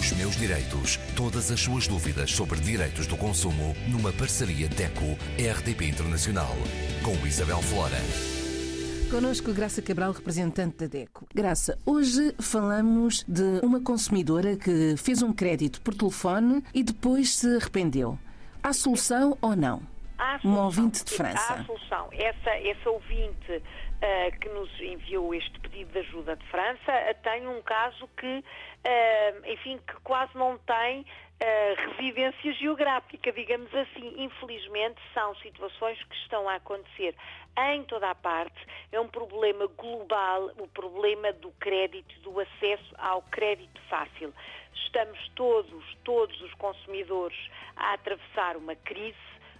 Os 0.00 0.12
meus 0.12 0.34
direitos. 0.34 0.96
Todas 1.14 1.50
as 1.50 1.60
suas 1.60 1.86
dúvidas 1.86 2.32
sobre 2.32 2.58
direitos 2.58 3.06
do 3.06 3.18
consumo 3.18 3.76
numa 3.86 4.10
parceria 4.10 4.66
DECO-RDP 4.66 5.88
Internacional. 5.88 6.56
Com 7.04 7.14
Isabel 7.26 7.60
Flora. 7.60 7.98
Conosco 9.10 9.52
Graça 9.52 9.82
Cabral, 9.82 10.12
representante 10.12 10.78
da 10.78 10.86
DECO. 10.86 11.26
Graça, 11.34 11.78
hoje 11.84 12.34
falamos 12.40 13.22
de 13.28 13.60
uma 13.62 13.78
consumidora 13.78 14.56
que 14.56 14.96
fez 14.96 15.20
um 15.20 15.34
crédito 15.34 15.82
por 15.82 15.92
telefone 15.92 16.64
e 16.72 16.82
depois 16.82 17.34
se 17.34 17.56
arrependeu. 17.56 18.18
Há 18.62 18.72
solução 18.72 19.36
ou 19.42 19.54
não? 19.54 19.82
Há 20.16 20.38
solução. 20.38 20.50
Um 20.50 20.64
ouvinte 20.64 21.04
de 21.04 21.12
França. 21.12 21.52
Há 21.52 21.64
solução. 21.64 22.08
Essa, 22.12 22.50
essa 22.50 22.88
ouvinte 22.88 23.62
uh, 24.00 24.38
que 24.38 24.48
nos 24.48 24.70
enviou 24.80 25.34
este 25.34 25.58
pedido 25.60 25.92
de 25.92 25.98
ajuda 26.00 26.36
de 26.36 26.46
França 26.46 26.92
uh, 26.92 27.22
tem 27.22 27.46
um 27.46 27.62
caso 27.62 28.08
que, 28.16 28.26
uh, 28.26 29.46
enfim, 29.46 29.78
que 29.86 29.94
quase 30.02 30.36
não 30.36 30.58
tem 30.58 31.04
residência 31.96 32.52
geográfica, 32.52 33.32
digamos 33.32 33.74
assim. 33.74 34.14
Infelizmente, 34.18 35.00
são 35.14 35.34
situações 35.36 35.96
que 36.04 36.14
estão 36.16 36.46
a 36.46 36.56
acontecer 36.56 37.14
em 37.72 37.82
toda 37.84 38.10
a 38.10 38.14
parte. 38.14 38.58
É 38.92 39.00
um 39.00 39.08
problema 39.08 39.66
global, 39.68 40.50
o 40.58 40.68
problema 40.68 41.32
do 41.32 41.50
crédito, 41.52 42.14
do 42.20 42.38
acesso 42.40 42.94
ao 42.98 43.22
crédito 43.22 43.80
fácil. 43.88 44.34
Estamos 44.74 45.18
todos, 45.34 45.96
todos 46.04 46.38
os 46.42 46.52
consumidores 46.54 47.38
a 47.74 47.94
atravessar 47.94 48.58
uma 48.58 48.76
crise 48.76 49.16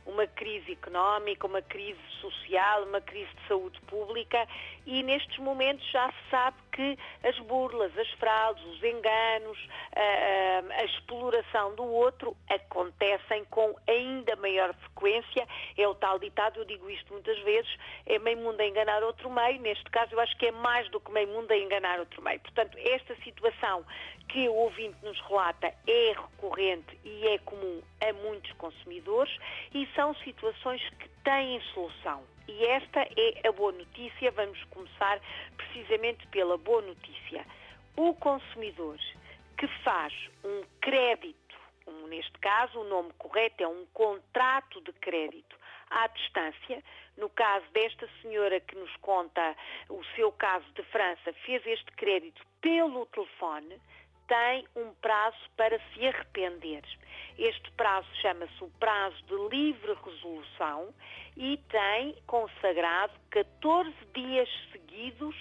uma 0.07 0.27
crise 0.27 0.73
económica, 0.73 1.47
uma 1.47 1.63
crise 1.63 2.01
social, 2.21 2.85
uma 2.85 3.01
crise 3.01 3.31
de 3.35 3.49
saúde 3.49 3.81
pública 3.83 4.47
e 4.87 5.03
nestes 5.03 5.39
momentos 5.39 5.89
já 5.91 6.09
se 6.09 6.31
sabe 6.31 6.57
que 6.80 6.98
as 7.29 7.39
burlas, 7.41 7.97
as 7.98 8.11
fraudes, 8.12 8.65
os 8.65 8.83
enganos, 8.83 9.59
a, 9.95 10.80
a, 10.80 10.84
exploração 10.87 11.75
do 11.75 11.84
outro 11.84 12.34
acontecem 12.48 13.45
com 13.51 13.77
ainda 13.87 14.35
maior 14.37 14.73
frequência. 14.73 15.46
É 15.77 15.87
o 15.87 15.95
tal 15.95 16.18
ditado, 16.18 16.60
eu 16.60 16.65
digo 16.65 16.88
isto 16.88 17.13
muitas 17.13 17.38
vezes, 17.40 17.71
é 18.07 18.18
meio 18.18 18.38
mundo 18.38 18.59
a 18.63 18.65
enganar 18.65 19.02
outro 19.02 19.29
meio. 19.30 19.60
Neste 19.60 19.85
caso, 19.90 20.15
eu 20.15 20.21
acho 20.21 20.35
que 20.38 20.46
é 20.46 20.52
mais 20.52 20.88
do 20.90 20.99
que 21.01 21.13
meio 21.13 21.29
mundo 21.29 21.51
a 21.51 21.57
enganar 21.59 22.01
outro 22.01 22.23
meio. 22.23 22.40
Portanto, 22.40 22.79
esta 22.79 23.15
situação 23.16 23.85
que 24.30 24.49
o 24.49 24.55
ouvinte 24.55 24.96
nos 25.02 25.21
relata 25.23 25.74
é 25.87 26.12
recorrente 26.12 26.99
e 27.05 27.27
é 27.27 27.38
comum 27.38 27.83
a 28.01 28.12
muitos 28.12 28.52
consumidores 28.52 29.37
e 29.74 29.87
são 29.95 30.15
situações 30.15 30.80
que 30.99 31.09
têm 31.24 31.60
solução. 31.73 32.23
E 32.49 32.65
esta 32.66 33.01
é 33.01 33.49
a 33.49 33.52
boa 33.52 33.73
notícia. 33.73 34.30
Vamos 34.32 34.63
começar 34.65 35.21
precisamente 35.57 36.27
pela 36.29 36.57
boa 36.59 36.82
notícia. 36.82 37.45
O 37.96 38.15
consumidor 38.15 38.99
que 39.57 39.68
faz 39.85 40.12
um 40.45 40.62
crédito, 40.80 41.57
neste 42.09 42.38
caso 42.38 42.80
o 42.80 42.85
nome 42.85 43.12
correto 43.18 43.62
é 43.62 43.68
um 43.68 43.85
contrato 43.93 44.80
de 44.80 44.93
crédito 44.95 45.57
à 45.90 46.07
distância. 46.07 46.82
No 47.16 47.29
caso 47.29 47.66
desta 47.73 48.09
senhora 48.23 48.59
que 48.60 48.74
nos 48.77 48.95
conta 48.96 49.55
o 49.88 50.02
seu 50.16 50.32
caso 50.32 50.65
de 50.73 50.82
França, 50.84 51.32
fez 51.45 51.65
este 51.66 51.93
crédito 51.93 52.43
pelo 52.60 53.05
telefone, 53.07 53.80
tem 54.31 54.65
um 54.77 54.95
prazo 55.03 55.37
para 55.57 55.77
se 55.93 56.07
arrepender. 56.07 56.85
Este 57.37 57.69
prazo 57.73 58.07
chama-se 58.23 58.63
o 58.63 58.71
prazo 58.79 59.17
de 59.25 59.35
livre 59.57 59.93
resolução 60.05 60.95
e 61.37 61.57
tem 61.69 62.15
consagrado 62.29 63.13
14 63.31 63.93
dias 64.15 64.49
seguidos 64.71 65.34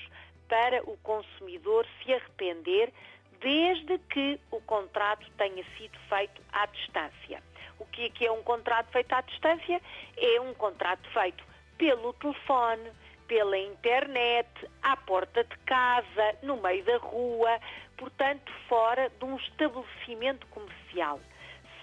para 0.47 0.81
o 0.89 0.97
consumidor 1.03 1.85
se 2.01 2.11
arrepender 2.11 2.91
desde 3.39 3.99
que 4.09 4.39
o 4.49 4.59
contrato 4.61 5.29
tenha 5.37 5.63
sido 5.77 5.97
feito 6.09 6.41
à 6.51 6.65
distância. 6.65 7.43
O 7.77 7.85
que 7.85 8.11
é, 8.23 8.25
é 8.25 8.31
um 8.31 8.41
contrato 8.41 8.91
feito 8.91 9.13
à 9.13 9.21
distância? 9.21 9.79
É 10.17 10.41
um 10.41 10.55
contrato 10.55 11.07
feito 11.11 11.43
pelo 11.77 12.11
telefone, 12.13 12.91
pela 13.29 13.57
internet, 13.57 14.49
à 14.81 14.97
porta 14.97 15.43
de 15.43 15.57
casa, 15.59 16.35
no 16.41 16.57
meio 16.57 16.83
da 16.83 16.97
rua, 16.97 17.59
portanto, 17.95 18.51
fora 18.67 19.07
de 19.07 19.23
um 19.23 19.37
estabelecimento 19.37 20.45
comercial. 20.47 21.21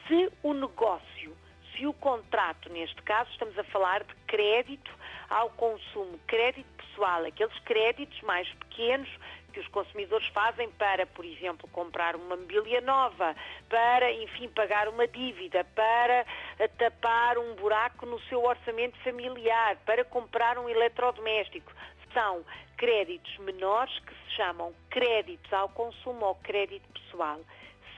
Se 0.07 0.31
o 0.43 0.53
negócio, 0.53 1.37
se 1.73 1.87
o 1.87 1.93
contrato, 1.95 2.69
neste 2.69 3.01
caso, 3.03 3.31
estamos 3.31 3.57
a 3.57 3.65
falar 3.65 4.03
de 4.03 4.15
crédito 4.27 4.91
ao 5.31 5.49
consumo, 5.51 6.19
crédito 6.27 6.67
pessoal, 6.77 7.25
aqueles 7.25 7.59
créditos 7.61 8.21
mais 8.23 8.49
pequenos 8.55 9.09
que 9.56 9.61
os 9.61 9.69
consumidores 9.69 10.27
fazem 10.28 10.69
para, 10.72 11.06
por 11.06 11.25
exemplo, 11.25 11.67
comprar 11.72 12.15
uma 12.15 12.37
mobília 12.37 12.83
nova, 12.83 13.34
para, 13.71 14.12
enfim, 14.12 14.50
pagar 14.50 14.87
uma 14.87 15.09
dívida, 15.09 15.65
para 15.75 16.27
eh, 16.59 16.69
tapar 16.77 17.39
um 17.39 17.55
buraco 17.55 18.05
no 18.05 18.21
seu 18.25 18.45
orçamento 18.45 18.99
familiar, 18.99 19.78
para 19.87 20.05
comprar 20.05 20.59
um 20.59 20.69
eletrodoméstico. 20.69 21.72
São 22.12 22.45
créditos 22.77 23.39
menores 23.39 23.99
que 24.00 24.12
se 24.12 24.37
chamam 24.37 24.75
créditos 24.91 25.50
ao 25.50 25.71
consumo 25.71 26.27
ou 26.27 26.34
crédito 26.34 26.87
pessoal. 26.93 27.41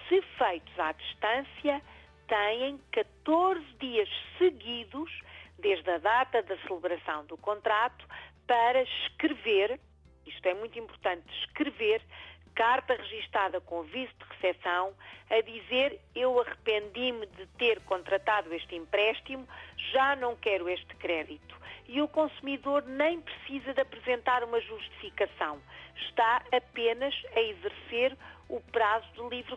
Se 0.09 0.23
feitos 0.39 0.79
à 0.79 0.93
distância, 0.93 1.83
têm 2.29 2.79
14 2.93 3.65
dias 3.81 4.09
seguidos, 4.39 5.11
desde 5.59 5.91
a 5.91 5.99
data 5.99 6.41
da 6.41 6.57
celebração 6.59 7.27
do 7.27 7.37
contrato, 7.37 8.07
para 8.47 8.81
escrever 8.81 9.81
isto 10.29 10.47
é 10.47 10.55
muito 10.55 10.79
importante, 10.79 11.25
escrever 11.41 12.03
carta 12.55 12.95
registada 12.95 13.61
com 13.61 13.85
vice 13.85 14.13
de 14.19 14.25
recepção 14.35 14.93
a 15.31 15.41
dizer 15.41 16.01
eu 16.13 16.41
arrependi-me 16.41 17.25
de 17.27 17.47
ter 17.57 17.81
contratado 17.83 18.53
este 18.53 18.75
empréstimo, 18.75 19.47
já 19.93 20.17
não 20.17 20.35
quero 20.35 20.69
este 20.69 20.93
crédito. 20.97 21.57
E 21.87 22.03
o 22.03 22.09
consumidor 22.09 22.83
nem 22.85 23.21
precisa 23.21 23.73
de 23.73 23.81
apresentar 23.81 24.43
uma 24.43 24.61
justificação, 24.61 25.61
está 25.95 26.43
apenas 26.53 27.15
a 27.35 27.41
exercer 27.41 28.17
o 28.49 28.61
prazo 28.61 29.07
de 29.13 29.23
livre 29.29 29.55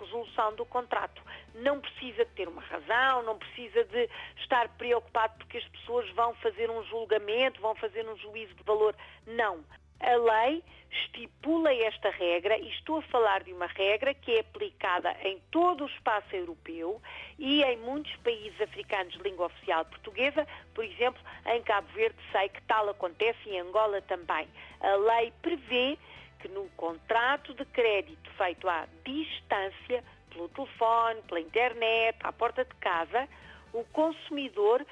resolução 0.00 0.54
do 0.54 0.64
contrato. 0.64 1.20
Não 1.56 1.80
precisa 1.80 2.24
de 2.24 2.30
ter 2.30 2.48
uma 2.48 2.62
razão, 2.62 3.22
não 3.22 3.36
precisa 3.36 3.84
de 3.84 4.08
estar 4.38 4.68
preocupado 4.78 5.34
porque 5.38 5.58
as 5.58 5.68
pessoas 5.68 6.08
vão 6.10 6.32
fazer 6.36 6.70
um 6.70 6.82
julgamento, 6.84 7.60
vão 7.60 7.74
fazer 7.74 8.08
um 8.08 8.16
juízo 8.16 8.54
de 8.54 8.62
valor. 8.62 8.96
Não. 9.26 9.62
A 10.06 10.16
lei 10.16 10.62
estipula 10.90 11.72
esta 11.72 12.10
regra 12.10 12.58
e 12.58 12.68
estou 12.68 12.98
a 12.98 13.02
falar 13.02 13.42
de 13.42 13.54
uma 13.54 13.66
regra 13.66 14.12
que 14.12 14.32
é 14.32 14.40
aplicada 14.40 15.16
em 15.24 15.40
todo 15.50 15.84
o 15.84 15.86
espaço 15.86 16.36
europeu 16.36 17.00
e 17.38 17.62
em 17.62 17.78
muitos 17.78 18.14
países 18.16 18.60
africanos 18.60 19.14
de 19.14 19.22
língua 19.22 19.46
oficial 19.46 19.82
portuguesa, 19.86 20.46
por 20.74 20.84
exemplo, 20.84 21.22
em 21.46 21.62
Cabo 21.62 21.88
Verde 21.94 22.18
sei 22.30 22.50
que 22.50 22.60
tal 22.64 22.86
acontece 22.90 23.38
e 23.46 23.56
em 23.56 23.60
Angola 23.60 24.02
também. 24.02 24.46
A 24.80 24.94
lei 24.94 25.32
prevê 25.40 25.96
que 26.38 26.48
no 26.48 26.68
contrato 26.76 27.54
de 27.54 27.64
crédito 27.64 28.30
feito 28.32 28.68
à 28.68 28.86
distância, 29.06 30.04
pelo 30.28 30.50
telefone, 30.50 31.22
pela 31.22 31.40
internet, 31.40 32.18
à 32.22 32.30
porta 32.30 32.62
de 32.62 32.74
casa, 32.74 33.26
o 33.72 33.82
consumidor 33.84 34.84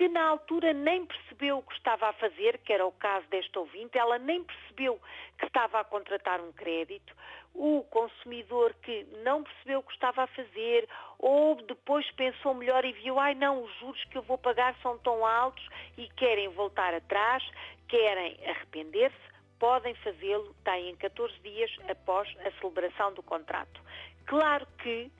que 0.00 0.08
na 0.08 0.28
altura 0.28 0.72
nem 0.72 1.04
percebeu 1.04 1.58
o 1.58 1.62
que 1.62 1.74
estava 1.74 2.08
a 2.08 2.12
fazer, 2.14 2.56
que 2.64 2.72
era 2.72 2.86
o 2.86 2.92
caso 2.92 3.26
desta 3.26 3.60
ouvinte, 3.60 3.98
ela 3.98 4.18
nem 4.18 4.42
percebeu 4.42 4.98
que 5.38 5.44
estava 5.44 5.78
a 5.78 5.84
contratar 5.84 6.40
um 6.40 6.50
crédito, 6.52 7.14
o 7.52 7.82
consumidor 7.90 8.72
que 8.82 9.06
não 9.22 9.42
percebeu 9.42 9.80
o 9.80 9.82
que 9.82 9.92
estava 9.92 10.22
a 10.22 10.26
fazer, 10.28 10.88
ou 11.18 11.54
depois 11.56 12.10
pensou 12.12 12.54
melhor 12.54 12.82
e 12.82 12.92
viu, 12.92 13.18
ai 13.18 13.34
não, 13.34 13.62
os 13.62 13.78
juros 13.78 14.02
que 14.04 14.16
eu 14.16 14.22
vou 14.22 14.38
pagar 14.38 14.74
são 14.80 14.96
tão 15.00 15.26
altos 15.26 15.68
e 15.98 16.08
querem 16.16 16.48
voltar 16.48 16.94
atrás, 16.94 17.46
querem 17.86 18.38
arrepender-se, 18.48 19.20
podem 19.58 19.94
fazê-lo, 19.96 20.56
têm 20.64 20.96
14 20.96 21.38
dias 21.40 21.70
após 21.90 22.26
a 22.46 22.50
celebração 22.52 23.12
do 23.12 23.22
contrato. 23.22 23.82
Claro 24.24 24.66
que 24.78 25.12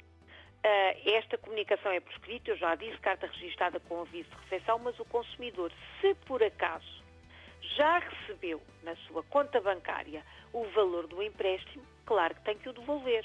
esta 0.63 1.39
comunicação 1.39 1.91
é 1.93 2.01
por 2.01 2.13
escrito, 2.13 2.51
eu 2.51 2.57
já 2.57 2.75
disse, 2.75 2.99
carta 2.99 3.27
registada 3.27 3.81
com 3.81 4.03
aviso 4.03 4.29
de 4.29 4.37
recepção, 4.43 4.79
mas 4.79 4.99
o 4.99 5.05
consumidor, 5.07 5.73
se 6.01 6.15
por 6.27 6.43
acaso 6.43 7.03
já 7.77 7.99
recebeu 7.99 8.61
na 8.83 8.97
sua 8.97 9.23
conta 9.25 9.61
bancária 9.61 10.25
o 10.53 10.65
valor 10.71 11.07
do 11.07 11.23
empréstimo, 11.23 11.85
claro 12.05 12.35
que 12.35 12.43
tem 12.43 12.59
que 12.59 12.69
o 12.69 12.73
devolver. 12.73 13.25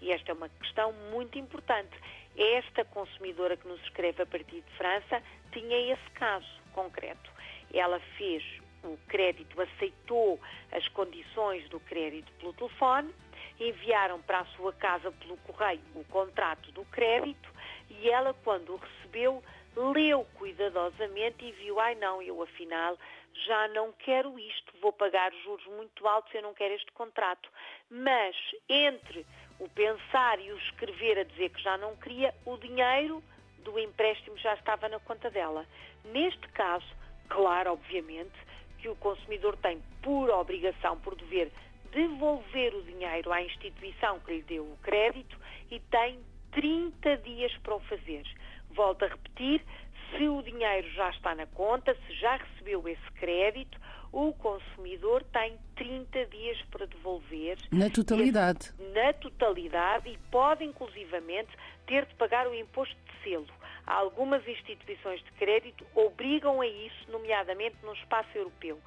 E 0.00 0.10
esta 0.10 0.32
é 0.32 0.34
uma 0.34 0.48
questão 0.48 0.92
muito 1.10 1.38
importante. 1.38 1.96
Esta 2.36 2.84
consumidora 2.84 3.56
que 3.56 3.68
nos 3.68 3.80
escreve 3.82 4.22
a 4.22 4.26
partir 4.26 4.60
de 4.60 4.70
França 4.76 5.22
tinha 5.52 5.92
esse 5.92 6.10
caso 6.14 6.46
concreto. 6.72 7.30
Ela 7.72 8.00
fez 8.16 8.42
o 8.82 8.98
crédito, 9.06 9.60
aceitou 9.60 10.40
as 10.72 10.86
condições 10.88 11.68
do 11.68 11.78
crédito 11.80 12.32
pelo 12.34 12.52
telefone, 12.52 13.14
enviaram 13.58 14.20
para 14.22 14.40
a 14.40 14.46
sua 14.56 14.72
casa 14.72 15.10
pelo 15.12 15.36
correio 15.38 15.80
o 15.94 16.04
contrato 16.04 16.70
do 16.72 16.84
crédito 16.86 17.50
e 17.90 18.08
ela, 18.08 18.34
quando 18.44 18.74
o 18.74 18.76
recebeu, 18.76 19.42
leu 19.76 20.26
cuidadosamente 20.34 21.44
e 21.44 21.52
viu, 21.52 21.80
ai 21.80 21.94
não, 21.94 22.20
eu 22.22 22.42
afinal 22.42 22.98
já 23.46 23.68
não 23.68 23.92
quero 23.92 24.38
isto, 24.38 24.72
vou 24.80 24.92
pagar 24.92 25.32
juros 25.42 25.64
muito 25.66 26.06
altos, 26.06 26.32
eu 26.34 26.42
não 26.42 26.54
quero 26.54 26.74
este 26.74 26.90
contrato. 26.92 27.48
Mas 27.90 28.36
entre 28.68 29.26
o 29.58 29.68
pensar 29.68 30.38
e 30.40 30.52
o 30.52 30.58
escrever 30.58 31.18
a 31.18 31.24
dizer 31.24 31.50
que 31.50 31.62
já 31.62 31.76
não 31.78 31.96
queria, 31.96 32.34
o 32.44 32.56
dinheiro 32.56 33.22
do 33.58 33.78
empréstimo 33.78 34.36
já 34.38 34.54
estava 34.54 34.88
na 34.88 34.98
conta 35.00 35.30
dela. 35.30 35.66
Neste 36.04 36.46
caso, 36.48 36.86
claro, 37.28 37.72
obviamente, 37.72 38.34
que 38.78 38.88
o 38.88 38.96
consumidor 38.96 39.56
tem 39.58 39.80
por 40.02 40.28
obrigação, 40.30 40.98
por 41.00 41.14
dever, 41.14 41.50
devolver 41.92 42.74
o 42.74 42.82
dinheiro 42.82 43.32
à 43.32 43.42
instituição 43.42 44.18
que 44.20 44.32
lhe 44.32 44.42
deu 44.42 44.64
o 44.64 44.76
crédito 44.82 45.38
e 45.70 45.78
tem 45.78 46.18
30 46.52 47.16
dias 47.18 47.52
para 47.58 47.76
o 47.76 47.80
fazer. 47.80 48.24
Volto 48.70 49.04
a 49.04 49.08
repetir, 49.08 49.62
se 50.10 50.28
o 50.28 50.42
dinheiro 50.42 50.90
já 50.90 51.10
está 51.10 51.34
na 51.34 51.46
conta, 51.46 51.94
se 52.06 52.14
já 52.14 52.36
recebeu 52.36 52.86
esse 52.88 53.10
crédito, 53.12 53.78
o 54.12 54.32
consumidor 54.34 55.24
tem 55.32 55.56
30 55.76 56.26
dias 56.26 56.60
para 56.70 56.86
devolver. 56.86 57.56
Na 57.70 57.88
totalidade. 57.88 58.70
Na 58.92 59.12
totalidade 59.14 60.10
e 60.10 60.18
pode, 60.30 60.64
inclusivamente, 60.64 61.50
ter 61.86 62.04
de 62.04 62.14
pagar 62.16 62.46
o 62.46 62.54
imposto 62.54 62.94
de 62.94 63.24
selo. 63.24 63.46
Algumas 63.86 64.46
instituições 64.46 65.22
de 65.24 65.32
crédito 65.32 65.84
obrigam 65.94 66.60
a 66.60 66.66
isso, 66.66 67.10
nomeadamente 67.10 67.76
no 67.82 67.92
espaço 67.94 68.30
europeu. 68.34 68.78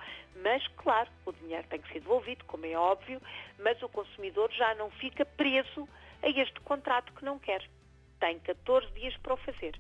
Mas, 0.42 0.66
claro, 0.78 1.10
o 1.26 1.34
dinheiro 1.34 1.66
tem 1.70 1.82
que 1.82 1.92
ser 1.92 2.00
devolvido, 2.00 2.46
como 2.46 2.66
é 2.66 2.76
óbvio, 2.76 3.22
mas 3.60 3.82
o 3.82 3.90
consumidor 3.90 4.52
já 4.52 4.74
não 4.76 4.90
fica 4.92 5.26
preso 5.26 5.88
a 6.22 6.30
este 6.30 6.60
contrato 6.62 7.14
que 7.14 7.26
não 7.26 7.38
quer. 7.38 7.68
Tem 8.20 8.40
14 8.40 8.88
dias 8.94 9.16
para 9.18 9.34
o 9.34 9.38
fazer. 9.38 9.80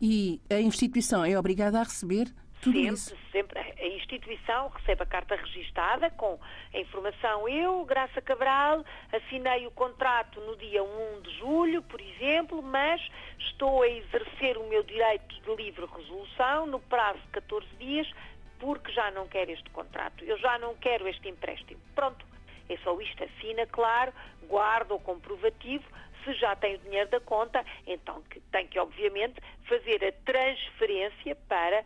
E 0.00 0.40
a 0.48 0.60
instituição 0.60 1.24
é 1.24 1.38
obrigada 1.38 1.78
a 1.78 1.82
receber 1.82 2.32
tudo 2.60 2.74
sempre, 2.74 2.94
isso. 2.94 3.16
sempre. 3.32 3.58
A 3.58 3.86
instituição 3.88 4.68
recebe 4.68 5.02
a 5.02 5.06
carta 5.06 5.36
registada 5.36 6.10
com 6.10 6.38
a 6.74 6.78
informação. 6.78 7.48
Eu, 7.48 7.84
Graça 7.84 8.20
Cabral, 8.20 8.84
assinei 9.12 9.66
o 9.66 9.70
contrato 9.70 10.40
no 10.40 10.56
dia 10.56 10.82
1 10.82 11.22
de 11.22 11.38
julho, 11.38 11.82
por 11.82 12.00
exemplo, 12.00 12.62
mas 12.62 13.00
estou 13.38 13.82
a 13.82 13.88
exercer 13.88 14.58
o 14.58 14.68
meu 14.68 14.82
direito 14.82 15.40
de 15.40 15.54
livre 15.56 15.86
resolução 15.86 16.66
no 16.66 16.80
prazo 16.80 17.18
de 17.20 17.28
14 17.28 17.66
dias 17.78 18.10
porque 18.58 18.92
já 18.92 19.10
não 19.10 19.26
quero 19.26 19.50
este 19.50 19.68
contrato. 19.70 20.22
Eu 20.22 20.38
já 20.38 20.58
não 20.58 20.74
quero 20.76 21.08
este 21.08 21.28
empréstimo. 21.28 21.80
Pronto. 21.94 22.24
É 22.68 22.76
só 22.84 22.98
isto. 23.00 23.24
Assina, 23.24 23.66
claro, 23.66 24.12
guarda 24.46 24.94
o 24.94 25.00
comprovativo, 25.00 25.84
se 26.24 26.32
já 26.34 26.54
tem 26.54 26.76
o 26.76 26.78
dinheiro 26.78 27.10
da 27.10 27.18
conta, 27.18 27.64
então 27.86 28.22
tem 28.52 28.66
que, 28.68 28.78
obviamente, 28.78 29.40
fazer 29.66 30.04
a 30.04 30.12
transferência 30.24 31.34
para 31.48 31.84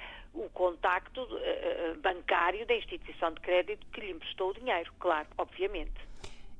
contacto 0.64 1.20
uh, 1.20 2.00
bancário 2.00 2.66
da 2.66 2.74
instituição 2.74 3.32
de 3.32 3.40
crédito 3.40 3.86
que 3.92 4.00
lhe 4.00 4.12
emprestou 4.12 4.50
o 4.50 4.54
dinheiro, 4.54 4.90
claro, 4.98 5.28
obviamente. 5.36 5.92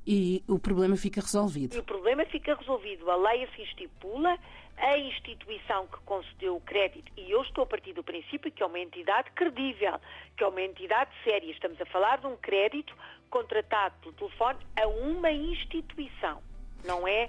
E 0.05 0.43
o 0.47 0.59
problema 0.59 0.95
fica 0.95 1.19
resolvido. 1.19 1.75
E 1.75 1.79
o 1.79 1.83
problema 1.83 2.23
fica 2.25 2.53
resolvido. 2.53 3.09
A 3.09 3.15
lei 3.15 3.45
assim 3.45 3.63
estipula, 3.63 4.37
a 4.77 4.97
instituição 4.99 5.87
que 5.87 5.97
concedeu 6.05 6.55
o 6.55 6.61
crédito, 6.61 7.11
e 7.17 7.31
eu 7.31 7.41
estou 7.41 7.63
a 7.63 7.67
partir 7.67 7.93
do 7.93 8.03
princípio 8.03 8.51
que 8.51 8.61
é 8.61 8.65
uma 8.67 8.79
entidade 8.79 9.31
credível, 9.31 9.99
que 10.37 10.43
é 10.43 10.47
uma 10.47 10.61
entidade 10.61 11.09
séria. 11.23 11.51
Estamos 11.51 11.81
a 11.81 11.85
falar 11.87 12.19
de 12.19 12.27
um 12.27 12.37
crédito 12.37 12.95
contratado 13.31 13.95
pelo 14.01 14.13
telefone 14.13 14.59
a 14.79 14.87
uma 14.87 15.31
instituição. 15.31 16.43
Não 16.83 17.07
é 17.07 17.27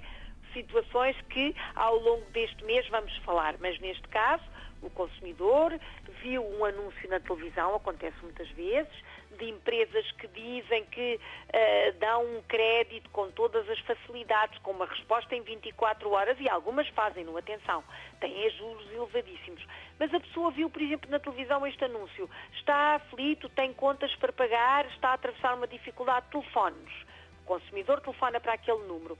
situações 0.53 1.15
que 1.29 1.55
ao 1.73 1.95
longo 1.97 2.29
deste 2.29 2.63
mês 2.65 2.87
vamos 2.89 3.15
falar, 3.25 3.55
mas 3.59 3.79
neste 3.79 4.07
caso 4.09 4.43
o 4.81 4.89
consumidor 4.89 5.77
viu 6.21 6.43
um 6.43 6.65
anúncio 6.65 7.09
na 7.09 7.19
televisão, 7.19 7.75
acontece 7.75 8.15
muitas 8.21 8.47
vezes, 8.49 8.93
de 9.37 9.49
empresas 9.49 10.11
que 10.13 10.27
dizem 10.27 10.85
que 10.85 11.19
uh, 11.19 11.99
dão 11.99 12.25
um 12.25 12.41
crédito 12.43 13.09
com 13.11 13.29
todas 13.31 13.67
as 13.69 13.79
facilidades, 13.79 14.57
com 14.59 14.71
uma 14.71 14.85
resposta 14.85 15.35
em 15.35 15.41
24 15.41 16.09
horas 16.09 16.37
e 16.39 16.49
algumas 16.49 16.87
fazem-no, 16.89 17.37
atenção, 17.37 17.83
têm 18.19 18.49
juros 18.51 18.89
elevadíssimos. 18.91 19.65
Mas 19.99 20.13
a 20.13 20.19
pessoa 20.19 20.51
viu, 20.51 20.69
por 20.69 20.81
exemplo, 20.81 21.09
na 21.09 21.19
televisão 21.19 21.65
este 21.65 21.83
anúncio, 21.85 22.29
está 22.53 22.95
aflito, 22.95 23.49
tem 23.49 23.73
contas 23.73 24.13
para 24.15 24.31
pagar, 24.33 24.85
está 24.87 25.09
a 25.09 25.13
atravessar 25.13 25.55
uma 25.55 25.67
dificuldade, 25.67 26.27
telefone-nos. 26.31 26.93
O 27.43 27.45
consumidor 27.45 28.01
telefona 28.01 28.39
para 28.39 28.53
aquele 28.53 28.83
número 28.85 29.17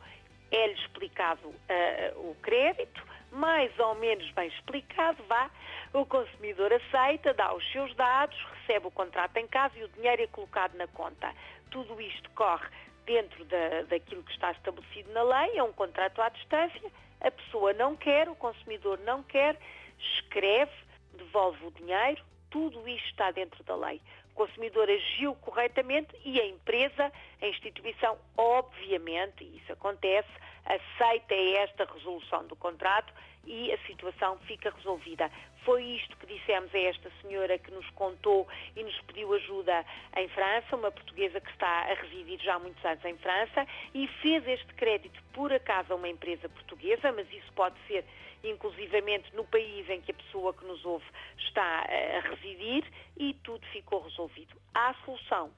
é-lhe 0.51 0.73
explicado 0.73 1.47
uh, 1.47 2.29
o 2.29 2.35
crédito, 2.41 3.03
mais 3.37 3.71
ou 3.77 3.93
menos 3.95 4.29
bem 4.31 4.47
explicado, 4.47 5.23
vá, 5.27 5.49
o 5.93 6.05
consumidor 6.05 6.73
aceita, 6.73 7.33
dá 7.33 7.53
os 7.53 7.71
seus 7.71 7.95
dados, 7.95 8.37
recebe 8.59 8.87
o 8.87 8.91
contrato 8.91 9.37
em 9.37 9.47
casa 9.47 9.77
e 9.77 9.83
o 9.83 9.89
dinheiro 9.89 10.23
é 10.23 10.27
colocado 10.27 10.75
na 10.75 10.87
conta. 10.87 11.31
Tudo 11.69 12.01
isto 12.01 12.29
corre 12.31 12.67
dentro 13.05 13.45
da, 13.45 13.83
daquilo 13.83 14.23
que 14.23 14.31
está 14.31 14.51
estabelecido 14.51 15.11
na 15.13 15.21
lei, 15.21 15.57
é 15.57 15.63
um 15.63 15.71
contrato 15.71 16.19
à 16.21 16.29
distância, 16.29 16.91
a 17.21 17.29
pessoa 17.31 17.73
não 17.73 17.95
quer, 17.95 18.27
o 18.27 18.35
consumidor 18.35 18.99
não 18.99 19.21
quer, 19.21 19.55
escreve, 19.99 20.71
devolve 21.13 21.63
o 21.65 21.71
dinheiro, 21.71 22.23
tudo 22.49 22.87
isto 22.87 23.07
está 23.09 23.29
dentro 23.31 23.63
da 23.63 23.75
lei. 23.75 24.01
Consumidor 24.37 24.87
agiu 24.87 25.33
corretamente 25.37 26.15
e 26.23 26.39
a 26.39 26.45
empresa, 26.45 27.11
a 27.41 27.47
instituição, 27.47 28.15
obviamente, 28.37 29.43
e 29.43 29.57
isso 29.57 29.73
acontece, 29.73 30.29
aceita 30.63 31.33
esta 31.33 31.85
resolução 31.85 32.45
do 32.45 32.55
contrato 32.55 33.11
e 33.47 33.71
a 33.71 33.77
situação 33.87 34.37
fica 34.39 34.69
resolvida. 34.69 35.31
Foi 35.63 35.83
isto 35.83 36.15
que 36.17 36.27
dissemos 36.27 36.73
a 36.75 36.79
esta 36.79 37.11
senhora 37.21 37.57
que 37.57 37.71
nos 37.71 37.89
contou 37.91 38.47
e 38.75 38.83
nos 38.83 38.99
pediu 39.01 39.33
ajuda 39.33 39.85
em 40.17 40.27
França, 40.29 40.75
uma 40.75 40.91
portuguesa 40.91 41.39
que 41.41 41.49
está 41.51 41.67
a 41.67 41.93
residir 41.93 42.39
já 42.41 42.55
há 42.55 42.59
muitos 42.59 42.83
anos 42.85 43.03
em 43.03 43.17
França 43.17 43.65
e 43.93 44.07
fez 44.21 44.47
este 44.47 44.73
crédito 44.75 45.21
por 45.33 45.51
acaso 45.51 45.93
a 45.93 45.95
uma 45.95 46.09
empresa 46.09 46.47
portuguesa, 46.49 47.11
mas 47.11 47.31
isso 47.31 47.51
pode 47.53 47.75
ser 47.87 48.05
inclusivamente 48.43 49.33
no 49.35 49.45
país 49.45 49.89
em 49.89 50.01
que 50.01 50.11
a 50.11 50.15
pessoa 50.15 50.53
que 50.53 50.65
nos 50.65 50.85
ouve 50.85 51.05
está 51.37 51.85
a 51.85 52.19
residir 52.29 52.85
e 53.17 53.33
tudo 53.43 53.65
ficou 53.67 54.01
resolvido. 54.01 54.55
Há 54.73 54.93
solução. 55.05 55.51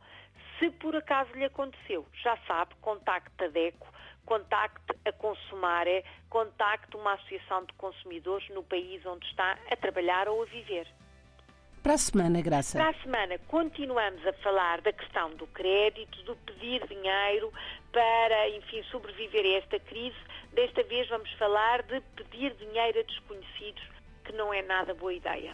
Se 0.57 0.69
por 0.71 0.95
acaso 0.95 1.31
lhe 1.33 1.45
aconteceu, 1.45 2.05
já 2.21 2.35
sabe, 2.45 2.75
contacte 2.81 3.43
a 3.43 3.47
DECO, 3.47 3.87
contacte 4.29 4.95
a 5.05 5.11
Consumare, 5.11 6.05
contacte 6.29 6.95
uma 6.95 7.13
associação 7.13 7.65
de 7.65 7.73
consumidores 7.73 8.47
no 8.49 8.61
país 8.61 9.03
onde 9.03 9.25
está 9.25 9.57
a 9.71 9.75
trabalhar 9.75 10.29
ou 10.29 10.43
a 10.43 10.45
viver. 10.45 10.87
Para 11.81 11.95
a 11.95 11.97
semana, 11.97 12.39
Graça. 12.39 12.77
Para 12.77 12.89
a 12.89 13.01
semana, 13.01 13.39
continuamos 13.47 14.23
a 14.27 14.33
falar 14.33 14.81
da 14.81 14.93
questão 14.93 15.31
do 15.31 15.47
crédito, 15.47 16.21
do 16.23 16.35
pedir 16.35 16.85
dinheiro 16.87 17.51
para, 17.91 18.49
enfim, 18.49 18.83
sobreviver 18.91 19.45
a 19.45 19.57
esta 19.57 19.79
crise. 19.79 20.17
Desta 20.53 20.83
vez 20.83 21.09
vamos 21.09 21.31
falar 21.33 21.81
de 21.83 21.99
pedir 22.15 22.53
dinheiro 22.53 22.99
a 22.99 23.03
desconhecidos, 23.03 23.81
que 24.25 24.33
não 24.33 24.53
é 24.53 24.61
nada 24.61 24.93
boa 24.93 25.13
ideia. 25.13 25.53